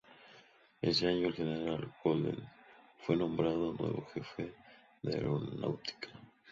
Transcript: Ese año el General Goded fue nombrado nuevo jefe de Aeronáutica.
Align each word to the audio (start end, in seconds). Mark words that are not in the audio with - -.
Ese 0.81 1.05
año 1.09 1.27
el 1.27 1.35
General 1.35 1.93
Goded 2.03 2.39
fue 3.05 3.15
nombrado 3.15 3.73
nuevo 3.73 4.07
jefe 4.15 4.51
de 5.03 5.13
Aeronáutica. 5.13 6.09